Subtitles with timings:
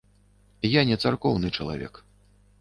[0.67, 2.01] Я не царкоўны чалавек.